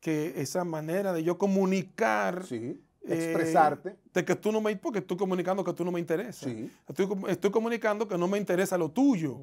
que 0.00 0.34
esa 0.36 0.64
manera 0.64 1.12
de 1.12 1.22
yo 1.22 1.38
comunicar... 1.38 2.44
Sí. 2.44 2.82
Expresarte. 3.08 3.94
de 4.12 4.24
que 4.24 4.34
tú 4.34 4.50
no 4.50 4.60
me... 4.60 4.74
Porque 4.74 4.98
estoy 4.98 5.16
comunicando 5.16 5.62
que 5.62 5.72
tú 5.72 5.84
no 5.84 5.92
me 5.92 6.00
interesa. 6.00 6.44
Sí. 6.44 6.68
Estoy, 6.88 7.06
estoy 7.28 7.52
comunicando 7.52 8.08
que 8.08 8.18
no 8.18 8.26
me 8.26 8.36
interesa 8.36 8.76
lo 8.76 8.90
tuyo. 8.90 9.38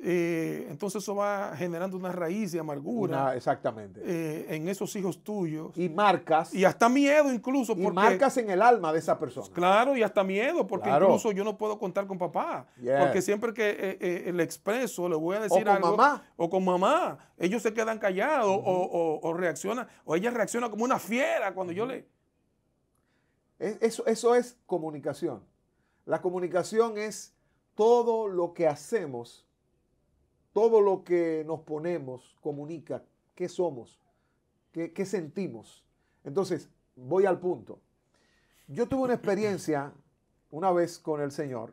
Eh, 0.00 0.66
entonces 0.70 1.02
eso 1.02 1.16
va 1.16 1.56
generando 1.56 1.96
una 1.96 2.12
raíz 2.12 2.52
de 2.52 2.60
amargura. 2.60 3.34
exactamente. 3.34 4.00
Eh, 4.04 4.46
en 4.54 4.68
esos 4.68 4.94
hijos 4.94 5.24
tuyos. 5.24 5.76
Y 5.76 5.88
marcas. 5.88 6.54
Y 6.54 6.64
hasta 6.64 6.88
miedo 6.88 7.32
incluso. 7.32 7.72
Y 7.72 7.90
marcas 7.90 8.36
en 8.36 8.50
el 8.50 8.62
alma 8.62 8.92
de 8.92 9.00
esa 9.00 9.18
persona. 9.18 9.48
Claro, 9.52 9.96
y 9.96 10.02
hasta 10.02 10.22
miedo, 10.22 10.66
porque 10.66 10.88
incluso 10.88 11.32
yo 11.32 11.42
no 11.42 11.58
puedo 11.58 11.78
contar 11.78 12.06
con 12.06 12.16
papá. 12.16 12.66
Porque 13.00 13.20
siempre 13.20 13.52
que 13.52 13.98
eh, 14.00 14.32
le 14.32 14.42
expreso, 14.42 15.08
le 15.08 15.16
voy 15.16 15.36
a 15.36 15.40
decir 15.40 15.68
o 15.68 15.80
con 15.80 15.96
Mamá. 15.96 16.22
O 16.36 16.48
con 16.48 16.64
mamá. 16.64 17.18
Ellos 17.36 17.62
se 17.62 17.74
quedan 17.74 17.98
callados 17.98 18.48
o, 18.48 19.34
reaccionan. 19.36 19.88
O 20.04 20.14
ella 20.14 20.30
reacciona 20.30 20.70
como 20.70 20.84
una 20.84 20.98
fiera 20.98 21.52
cuando 21.54 21.72
yo 21.72 21.86
le... 21.86 22.06
Eso, 23.58 24.06
eso 24.06 24.36
es 24.36 24.56
comunicación. 24.66 25.42
La 26.04 26.22
comunicación 26.22 26.96
es 26.96 27.34
todo 27.74 28.28
lo 28.28 28.54
que 28.54 28.68
hacemos 28.68 29.47
todo 30.52 30.80
lo 30.80 31.04
que 31.04 31.44
nos 31.46 31.60
ponemos 31.60 32.36
comunica 32.40 33.02
qué 33.34 33.48
somos, 33.48 34.00
qué, 34.72 35.06
sentimos. 35.06 35.84
Entonces, 36.24 36.68
voy 36.96 37.26
al 37.26 37.38
punto. 37.38 37.78
Yo 38.66 38.88
tuve 38.88 39.02
una 39.02 39.14
experiencia 39.14 39.92
una 40.50 40.72
vez 40.72 40.98
con 40.98 41.20
el 41.20 41.30
Señor, 41.30 41.72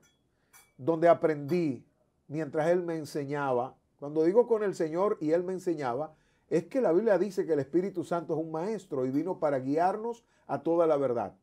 donde 0.77 1.07
aprendí, 1.07 1.85
mientras 2.27 2.67
Él 2.67 2.83
me 2.83 2.95
enseñaba, 2.95 3.75
cuando 3.99 4.23
digo 4.23 4.47
con 4.47 4.63
el 4.63 4.75
Señor 4.75 5.17
y 5.19 5.31
Él 5.31 5.43
me 5.43 5.53
enseñaba, 5.53 6.13
es 6.49 6.65
que 6.65 6.81
la 6.81 6.91
Biblia 6.91 7.17
dice 7.17 7.45
que 7.45 7.53
el 7.53 7.59
Espíritu 7.59 8.03
Santo 8.03 8.33
es 8.33 8.39
un 8.39 8.51
maestro 8.51 9.05
y 9.05 9.11
vino 9.11 9.39
para 9.39 9.59
guiarnos 9.59 10.23
a 10.47 10.61
toda 10.61 10.85
la 10.85 10.97
verdad. 10.97 11.35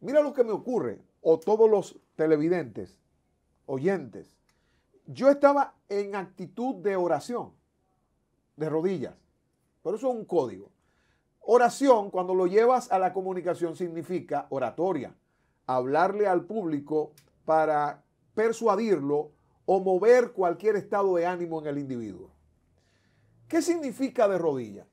Mira 0.00 0.20
lo 0.20 0.34
que 0.34 0.44
me 0.44 0.52
ocurre, 0.52 1.00
o 1.22 1.40
todos 1.40 1.70
los 1.70 1.98
televidentes, 2.16 2.98
oyentes, 3.64 4.34
yo 5.06 5.30
estaba 5.30 5.74
en 5.88 6.14
actitud 6.14 6.76
de 6.76 6.96
oración, 6.96 7.52
de 8.56 8.68
rodillas. 8.68 9.14
Pero 9.82 9.96
eso 9.96 10.10
es 10.10 10.16
un 10.16 10.24
código. 10.24 10.70
Oración, 11.40 12.10
cuando 12.10 12.34
lo 12.34 12.46
llevas 12.46 12.90
a 12.90 12.98
la 12.98 13.12
comunicación, 13.12 13.76
significa 13.76 14.46
oratoria. 14.48 15.14
Hablarle 15.66 16.26
al 16.26 16.44
público 16.44 17.12
para 17.44 18.02
persuadirlo 18.34 19.32
o 19.66 19.80
mover 19.80 20.32
cualquier 20.32 20.76
estado 20.76 21.14
de 21.16 21.26
ánimo 21.26 21.60
en 21.60 21.66
el 21.66 21.78
individuo. 21.78 22.30
¿Qué 23.48 23.62
significa 23.62 24.26
de 24.28 24.38
rodillas? 24.38 24.86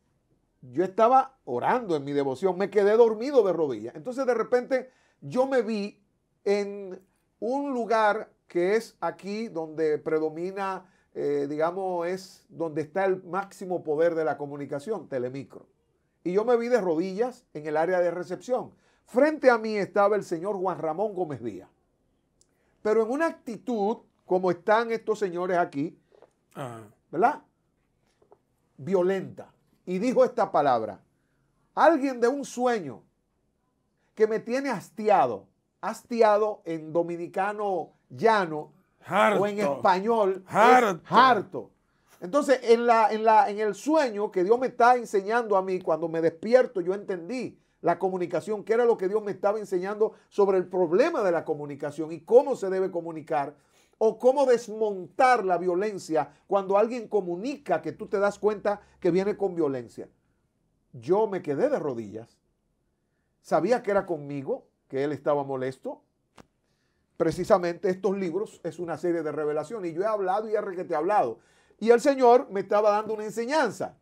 Yo 0.61 0.83
estaba 0.83 1.37
orando 1.45 1.95
en 1.95 2.03
mi 2.03 2.11
devoción, 2.11 2.57
me 2.57 2.69
quedé 2.69 2.95
dormido 2.95 3.43
de 3.43 3.53
rodillas. 3.53 3.95
Entonces 3.95 4.25
de 4.25 4.33
repente 4.33 4.91
yo 5.21 5.47
me 5.47 5.61
vi 5.61 6.03
en 6.43 7.01
un 7.39 7.73
lugar 7.73 8.31
que 8.51 8.75
es 8.75 8.97
aquí 8.99 9.47
donde 9.47 9.97
predomina, 9.97 10.85
eh, 11.13 11.47
digamos, 11.49 12.05
es 12.05 12.45
donde 12.49 12.81
está 12.81 13.05
el 13.05 13.23
máximo 13.23 13.81
poder 13.81 14.13
de 14.13 14.25
la 14.25 14.37
comunicación, 14.37 15.07
Telemicro. 15.07 15.67
Y 16.25 16.33
yo 16.33 16.43
me 16.43 16.57
vi 16.57 16.67
de 16.67 16.81
rodillas 16.81 17.45
en 17.53 17.65
el 17.65 17.77
área 17.77 18.01
de 18.01 18.11
recepción. 18.11 18.73
Frente 19.05 19.49
a 19.49 19.57
mí 19.57 19.77
estaba 19.77 20.17
el 20.17 20.25
señor 20.25 20.57
Juan 20.57 20.79
Ramón 20.79 21.15
Gómez 21.15 21.41
Díaz. 21.41 21.69
Pero 22.81 23.03
en 23.03 23.11
una 23.11 23.27
actitud, 23.27 23.99
como 24.25 24.51
están 24.51 24.91
estos 24.91 25.17
señores 25.17 25.57
aquí, 25.57 25.97
ah. 26.55 26.81
¿verdad? 27.09 27.43
Violenta. 28.75 29.53
Y 29.85 29.97
dijo 29.97 30.25
esta 30.25 30.51
palabra. 30.51 30.99
Alguien 31.73 32.19
de 32.19 32.27
un 32.27 32.43
sueño 32.43 33.01
que 34.13 34.27
me 34.27 34.41
tiene 34.41 34.69
hastiado. 34.71 35.47
Hastiado 35.79 36.61
en 36.65 36.91
dominicano 36.91 37.93
llano 38.11 38.71
o 39.39 39.47
en 39.47 39.59
español 39.59 40.43
harto. 40.47 41.71
Entonces, 42.19 42.59
en, 42.63 42.85
la, 42.85 43.11
en, 43.11 43.23
la, 43.23 43.49
en 43.49 43.59
el 43.59 43.73
sueño 43.73 44.31
que 44.31 44.43
Dios 44.43 44.59
me 44.59 44.67
está 44.67 44.95
enseñando 44.95 45.57
a 45.57 45.63
mí, 45.63 45.81
cuando 45.81 46.07
me 46.07 46.21
despierto, 46.21 46.79
yo 46.79 46.93
entendí 46.93 47.57
la 47.81 47.97
comunicación, 47.97 48.63
que 48.63 48.73
era 48.73 48.85
lo 48.85 48.95
que 48.95 49.07
Dios 49.07 49.23
me 49.23 49.31
estaba 49.31 49.57
enseñando 49.57 50.13
sobre 50.29 50.59
el 50.59 50.67
problema 50.67 51.23
de 51.23 51.31
la 51.31 51.43
comunicación 51.43 52.11
y 52.11 52.21
cómo 52.21 52.55
se 52.55 52.69
debe 52.69 52.91
comunicar 52.91 53.55
o 53.97 54.19
cómo 54.19 54.45
desmontar 54.45 55.43
la 55.45 55.57
violencia 55.57 56.31
cuando 56.47 56.77
alguien 56.77 57.07
comunica 57.07 57.81
que 57.81 57.91
tú 57.91 58.07
te 58.07 58.19
das 58.19 58.37
cuenta 58.37 58.81
que 58.99 59.11
viene 59.11 59.35
con 59.35 59.55
violencia. 59.55 60.07
Yo 60.93 61.27
me 61.27 61.41
quedé 61.41 61.69
de 61.69 61.79
rodillas. 61.79 62.37
Sabía 63.41 63.81
que 63.81 63.91
era 63.91 64.05
conmigo, 64.05 64.67
que 64.87 65.03
él 65.03 65.11
estaba 65.11 65.43
molesto, 65.43 66.03
precisamente 67.21 67.87
estos 67.87 68.17
libros 68.17 68.59
es 68.63 68.79
una 68.79 68.97
serie 68.97 69.21
de 69.21 69.31
revelaciones. 69.31 69.91
Y 69.91 69.93
yo 69.93 70.01
he 70.01 70.07
hablado 70.07 70.49
y 70.49 70.55
he 70.55 70.55
he 70.55 70.95
hablado. 70.95 71.37
Y 71.77 71.91
el 71.91 72.01
Señor 72.01 72.47
me 72.49 72.61
estaba 72.61 72.89
dando 72.89 73.13
una 73.13 73.25
enseñanza. 73.25 73.95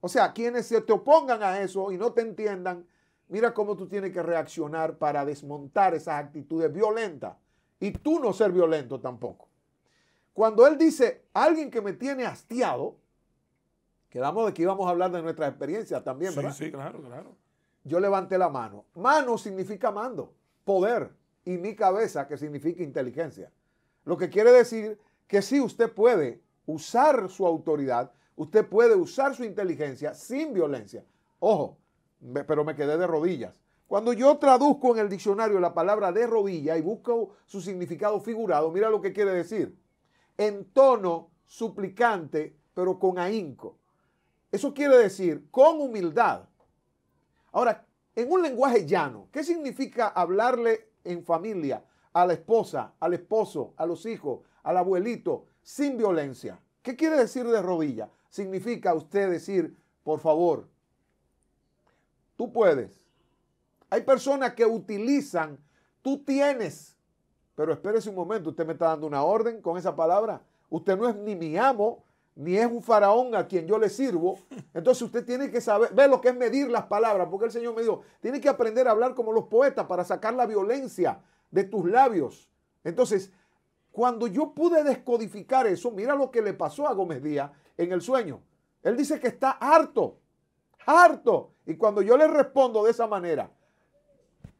O 0.00 0.08
sea, 0.08 0.32
quienes 0.32 0.66
se 0.68 0.80
te 0.82 0.92
opongan 0.92 1.42
a 1.42 1.60
eso 1.60 1.90
y 1.90 1.98
no 1.98 2.12
te 2.12 2.20
entiendan, 2.20 2.86
mira 3.26 3.52
cómo 3.52 3.76
tú 3.76 3.88
tienes 3.88 4.12
que 4.12 4.22
reaccionar 4.22 4.98
para 4.98 5.24
desmontar 5.24 5.96
esas 5.96 6.22
actitudes 6.22 6.72
violentas. 6.72 7.34
Y 7.80 7.90
tú 7.90 8.20
no 8.20 8.32
ser 8.32 8.52
violento 8.52 9.00
tampoco. 9.00 9.48
Cuando 10.32 10.64
Él 10.64 10.78
dice, 10.78 11.24
alguien 11.32 11.72
que 11.72 11.80
me 11.80 11.92
tiene 11.92 12.24
hastiado, 12.24 12.98
quedamos 14.10 14.46
de 14.46 14.54
que 14.54 14.62
íbamos 14.62 14.86
a 14.86 14.90
hablar 14.90 15.10
de 15.10 15.22
nuestra 15.22 15.48
experiencia 15.48 16.04
también, 16.04 16.36
¿verdad? 16.36 16.52
Sí, 16.52 16.66
sí, 16.66 16.70
claro, 16.70 17.02
claro. 17.02 17.34
Yo 17.82 17.98
levanté 17.98 18.38
la 18.38 18.48
mano. 18.48 18.84
Mano 18.94 19.36
significa 19.36 19.90
mando, 19.90 20.32
poder 20.64 21.25
y 21.46 21.56
mi 21.58 21.74
cabeza, 21.74 22.26
que 22.26 22.36
significa 22.36 22.82
inteligencia. 22.82 23.50
Lo 24.04 24.18
que 24.18 24.28
quiere 24.28 24.50
decir 24.50 24.98
que 25.28 25.40
si 25.40 25.60
usted 25.60 25.90
puede 25.90 26.42
usar 26.66 27.30
su 27.30 27.46
autoridad, 27.46 28.12
usted 28.34 28.66
puede 28.66 28.96
usar 28.96 29.34
su 29.34 29.44
inteligencia 29.44 30.12
sin 30.12 30.52
violencia. 30.52 31.04
Ojo, 31.38 31.78
pero 32.46 32.64
me 32.64 32.74
quedé 32.74 32.98
de 32.98 33.06
rodillas, 33.06 33.54
Cuando 33.86 34.12
yo 34.12 34.36
traduzco 34.38 34.92
en 34.92 35.02
el 35.02 35.08
diccionario 35.08 35.60
la 35.60 35.72
palabra 35.72 36.10
de 36.10 36.26
rodilla 36.26 36.76
y 36.76 36.82
busco 36.82 37.36
su 37.46 37.60
significado 37.60 38.20
figurado, 38.20 38.72
mira 38.72 38.90
lo 38.90 39.00
que 39.00 39.12
quiere 39.12 39.30
decir. 39.30 39.78
En 40.36 40.64
tono 40.72 41.30
suplicante, 41.44 42.56
pero 42.74 42.98
con 42.98 43.20
ahínco. 43.20 43.78
Eso 44.50 44.74
quiere 44.74 44.96
decir 44.98 45.46
con 45.52 45.80
humildad. 45.80 46.48
Ahora, 47.52 47.86
en 48.16 48.32
un 48.32 48.42
lenguaje 48.42 48.84
llano, 48.84 49.28
¿qué 49.30 49.44
significa 49.44 50.08
hablarle 50.08 50.90
en 51.06 51.24
familia 51.24 51.84
a 52.12 52.26
la 52.26 52.32
esposa, 52.32 52.94
al 53.00 53.14
esposo, 53.14 53.74
a 53.76 53.86
los 53.86 54.06
hijos, 54.06 54.40
al 54.62 54.76
abuelito, 54.76 55.46
sin 55.62 55.96
violencia? 55.96 56.60
¿Qué 56.82 56.96
quiere 56.96 57.16
decir 57.16 57.46
de 57.46 57.62
rodilla? 57.62 58.10
Significa 58.28 58.94
usted 58.94 59.30
decir, 59.30 59.76
por 60.02 60.20
favor, 60.20 60.68
tú 62.36 62.52
puedes, 62.52 63.06
hay 63.90 64.02
personas 64.02 64.54
que 64.54 64.66
utilizan, 64.66 65.58
tú 66.02 66.22
tienes, 66.24 66.96
pero 67.54 67.72
espérese 67.72 68.10
un 68.10 68.16
momento, 68.16 68.50
usted 68.50 68.66
me 68.66 68.74
está 68.74 68.88
dando 68.88 69.06
una 69.06 69.22
orden 69.22 69.62
con 69.62 69.78
esa 69.78 69.96
palabra. 69.96 70.42
Usted 70.68 70.96
no 70.96 71.08
es 71.08 71.16
ni 71.16 71.34
mi 71.36 71.56
amo, 71.56 72.04
ni 72.36 72.58
es 72.58 72.66
un 72.66 72.82
faraón 72.82 73.34
a 73.34 73.46
quien 73.46 73.66
yo 73.66 73.78
le 73.78 73.88
sirvo. 73.88 74.38
Entonces 74.74 75.02
usted 75.02 75.24
tiene 75.24 75.50
que 75.50 75.60
saber, 75.60 75.92
ve 75.94 76.06
lo 76.06 76.20
que 76.20 76.28
es 76.28 76.36
medir 76.36 76.70
las 76.70 76.84
palabras, 76.84 77.28
porque 77.30 77.46
el 77.46 77.52
Señor 77.52 77.74
me 77.74 77.80
dijo, 77.82 78.02
tiene 78.20 78.40
que 78.40 78.48
aprender 78.48 78.86
a 78.86 78.92
hablar 78.92 79.14
como 79.14 79.32
los 79.32 79.44
poetas 79.44 79.86
para 79.86 80.04
sacar 80.04 80.34
la 80.34 80.46
violencia 80.46 81.20
de 81.50 81.64
tus 81.64 81.88
labios. 81.90 82.50
Entonces, 82.84 83.32
cuando 83.90 84.26
yo 84.26 84.52
pude 84.52 84.84
descodificar 84.84 85.66
eso, 85.66 85.90
mira 85.90 86.14
lo 86.14 86.30
que 86.30 86.42
le 86.42 86.52
pasó 86.52 86.86
a 86.86 86.92
Gómez 86.92 87.22
Díaz 87.22 87.50
en 87.78 87.90
el 87.92 88.02
sueño. 88.02 88.42
Él 88.82 88.96
dice 88.96 89.18
que 89.18 89.28
está 89.28 89.52
harto, 89.52 90.18
harto. 90.84 91.52
Y 91.64 91.76
cuando 91.76 92.02
yo 92.02 92.18
le 92.18 92.28
respondo 92.28 92.84
de 92.84 92.90
esa 92.90 93.06
manera, 93.06 93.50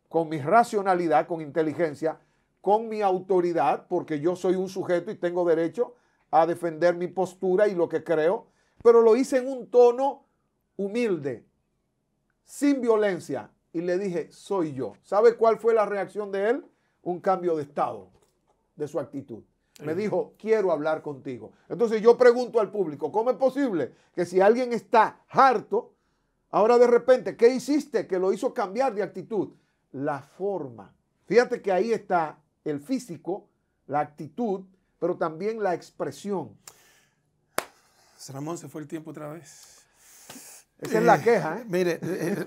con 0.09 0.30
mi 0.30 0.38
racionalidad, 0.38 1.26
con 1.26 1.42
inteligencia, 1.42 2.18
con 2.62 2.88
mi 2.88 3.02
autoridad, 3.02 3.87
porque 3.87 4.18
yo 4.18 4.35
soy 4.35 4.54
un 4.54 4.71
sujeto 4.71 5.11
y 5.11 5.16
tengo 5.16 5.45
derecho 5.45 5.95
a 6.30 6.47
defender 6.47 6.95
mi 6.95 7.09
postura 7.09 7.68
y 7.68 7.75
lo 7.75 7.88
que 7.88 8.04
creo, 8.04 8.47
pero 8.83 9.00
lo 9.00 9.16
hice 9.16 9.38
en 9.38 9.49
un 9.49 9.71
tono 9.71 10.26
humilde, 10.76 11.45
sin 12.45 12.80
violencia, 12.80 13.50
y 13.73 13.80
le 13.80 13.99
dije, 13.99 14.30
soy 14.30 14.73
yo. 14.73 14.95
¿Sabe 15.02 15.37
cuál 15.37 15.59
fue 15.59 15.75
la 15.75 15.87
reacción 15.87 16.33
de 16.33 16.50
él? 16.50 16.64
Un 17.02 17.21
cambio 17.21 17.56
de 17.56 17.62
estado, 17.62 18.09
de 18.75 18.88
su 18.88 18.99
actitud. 18.99 19.42
Me 19.83 19.95
dijo, 19.95 20.33
quiero 20.38 20.73
hablar 20.73 21.02
contigo. 21.02 21.52
Entonces 21.68 22.00
yo 22.00 22.16
pregunto 22.16 22.61
al 22.61 22.71
público, 22.71 23.12
¿cómo 23.12 23.30
es 23.30 23.37
posible 23.37 23.92
que 24.14 24.25
si 24.25 24.40
alguien 24.40 24.73
está 24.73 25.21
harto, 25.28 25.92
ahora 26.50 26.78
de 26.78 26.87
repente, 26.87 27.37
¿qué 27.37 27.49
hiciste 27.49 28.06
que 28.06 28.18
lo 28.18 28.33
hizo 28.33 28.54
cambiar 28.54 28.95
de 28.95 29.02
actitud? 29.02 29.50
la 29.97 30.21
forma. 30.21 30.95
Fíjate 31.26 31.62
que 31.62 31.73
ahí 31.73 31.92
está 31.92 32.38
el 32.64 32.80
físico, 32.80 33.49
la 33.87 34.00
actitud, 34.00 34.64
pero 34.99 35.17
también 35.17 35.62
la 35.62 35.75
expresión. 35.75 36.57
Ramón, 38.29 38.59
se 38.59 38.69
fue 38.69 38.81
el 38.81 38.88
tiempo 38.88 39.11
otra 39.11 39.29
vez. 39.29 39.85
Esa 40.79 40.99
es 40.99 41.05
la 41.05 41.17
eh, 41.17 41.23
queja. 41.23 41.61
¿eh? 41.61 41.65
Mire, 41.69 41.99
eh, 42.03 42.47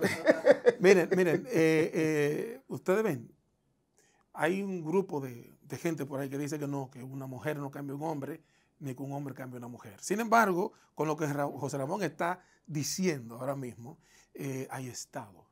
miren, 0.79 1.09
miren, 1.15 2.63
ustedes 2.67 3.03
ven, 3.03 3.31
hay 4.33 4.61
un 4.61 4.83
grupo 4.83 5.19
de, 5.19 5.57
de, 5.61 5.77
gente 5.77 6.05
por 6.05 6.19
ahí 6.19 6.29
que 6.29 6.37
dice 6.37 6.59
que 6.59 6.67
no, 6.67 6.89
que 6.91 7.03
una 7.03 7.27
mujer 7.27 7.57
no 7.57 7.71
cambia 7.71 7.95
un 7.95 8.03
hombre, 8.03 8.43
ni 8.79 8.93
que 8.93 9.01
un 9.01 9.11
hombre 9.13 9.33
cambia 9.33 9.57
una 9.57 9.67
mujer. 9.67 9.95
Sin 9.99 10.19
embargo, 10.19 10.73
con 10.95 11.07
lo 11.07 11.17
que 11.17 11.27
José 11.27 11.77
Ramón 11.77 12.03
está 12.03 12.43
diciendo 12.65 13.35
ahora 13.39 13.55
mismo, 13.55 13.99
hay 14.69 14.87
estados 14.87 15.45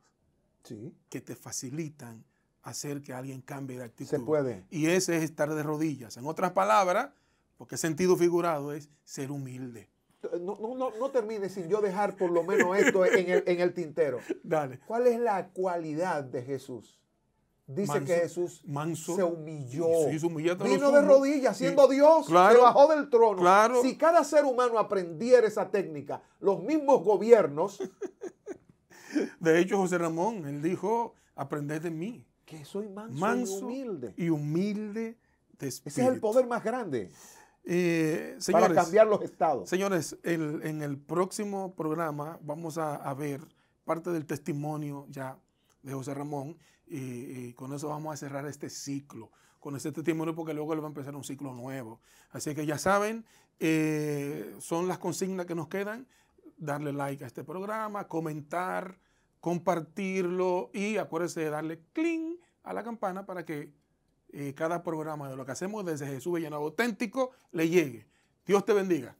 que 1.08 1.20
te 1.20 1.34
facilitan 1.34 2.24
hacer 2.62 3.02
que 3.02 3.12
alguien 3.12 3.40
cambie 3.40 3.78
de 3.78 3.84
actitud. 3.84 4.10
Se 4.10 4.20
puede. 4.20 4.64
Y 4.70 4.86
ese 4.86 5.16
es 5.16 5.22
estar 5.22 5.54
de 5.54 5.62
rodillas. 5.62 6.16
En 6.16 6.26
otras 6.26 6.52
palabras, 6.52 7.10
porque 7.56 7.76
sentido 7.76 8.16
figurado 8.16 8.72
es 8.72 8.88
ser 9.04 9.30
humilde. 9.30 9.88
No, 10.40 10.56
no, 10.56 10.90
no, 10.90 11.10
termine 11.10 11.48
sin 11.48 11.68
yo 11.68 11.80
dejar 11.80 12.16
por 12.16 12.30
lo 12.30 12.42
menos 12.42 12.76
esto 12.76 13.06
en 13.06 13.30
el, 13.30 13.44
en 13.46 13.60
el 13.60 13.72
tintero. 13.72 14.18
Dale. 14.42 14.80
¿Cuál 14.86 15.06
es 15.06 15.20
la 15.20 15.48
cualidad 15.50 16.24
de 16.24 16.42
Jesús? 16.42 16.98
Dice 17.66 18.02
que 18.02 18.14
Jesús 18.14 18.62
se 18.96 19.22
humilló. 19.22 19.88
Vino 20.64 20.90
de 20.90 21.02
rodillas, 21.02 21.56
siendo 21.56 21.86
Dios, 21.86 22.26
se 22.26 22.32
bajó 22.32 22.88
del 22.88 23.10
trono. 23.10 23.42
Claro. 23.42 23.82
Si 23.82 23.96
cada 23.96 24.24
ser 24.24 24.46
humano 24.46 24.78
aprendiera 24.78 25.46
esa 25.46 25.70
técnica, 25.70 26.22
los 26.40 26.62
mismos 26.62 27.04
gobiernos 27.04 27.78
De 29.40 29.58
hecho, 29.58 29.78
José 29.78 29.98
Ramón, 29.98 30.46
él 30.46 30.62
dijo, 30.62 31.14
aprended 31.34 31.82
de 31.82 31.90
mí. 31.90 32.24
Que 32.48 32.64
soy 32.64 32.88
manso, 32.88 33.60
y 33.60 33.62
humilde. 33.62 34.14
Y 34.16 34.30
humilde 34.30 35.18
de 35.58 35.68
Ese 35.68 35.82
es 35.86 35.98
el 35.98 36.18
poder 36.18 36.46
más 36.46 36.64
grande. 36.64 37.10
Eh, 37.62 38.38
para 38.50 38.72
cambiar 38.72 39.06
los 39.06 39.20
estados. 39.20 39.68
Señores, 39.68 40.16
en 40.22 40.80
el 40.80 40.96
próximo 40.96 41.74
programa 41.74 42.38
vamos 42.42 42.78
a, 42.78 43.12
ver 43.12 43.42
parte 43.84 44.08
del 44.10 44.24
testimonio 44.24 45.06
ya 45.10 45.38
de 45.82 45.92
José 45.92 46.14
Ramón 46.14 46.56
y, 46.86 47.52
con 47.52 47.74
eso 47.74 47.88
vamos 47.88 48.14
a 48.14 48.16
cerrar 48.16 48.46
este 48.46 48.70
ciclo, 48.70 49.30
con 49.60 49.76
este 49.76 49.92
testimonio 49.92 50.34
porque 50.34 50.54
luego 50.54 50.74
le 50.74 50.80
va 50.80 50.86
a 50.86 50.88
empezar 50.88 51.14
un 51.14 51.24
ciclo 51.24 51.52
nuevo. 51.52 52.00
Así 52.30 52.54
que 52.54 52.64
ya 52.64 52.78
saben, 52.78 53.26
eh, 53.60 54.56
son 54.58 54.88
las 54.88 54.96
consignas 54.96 55.44
que 55.44 55.54
nos 55.54 55.68
quedan 55.68 56.06
darle 56.56 56.94
like 56.94 57.22
a 57.22 57.26
este 57.26 57.44
programa, 57.44 58.08
comentar, 58.08 58.98
compartirlo 59.40 60.70
y 60.72 60.96
acuérdese 60.96 61.40
de 61.40 61.50
darle 61.50 61.80
clic 61.92 62.40
a 62.62 62.72
la 62.72 62.82
campana 62.82 63.26
para 63.26 63.44
que 63.44 63.72
eh, 64.30 64.54
cada 64.54 64.82
programa 64.82 65.28
de 65.30 65.36
lo 65.36 65.46
que 65.46 65.52
hacemos 65.52 65.84
desde 65.84 66.06
Jesús 66.06 66.34
Villanova 66.34 66.64
Auténtico 66.64 67.30
le 67.52 67.68
llegue. 67.68 68.06
Dios 68.46 68.64
te 68.64 68.72
bendiga. 68.72 69.16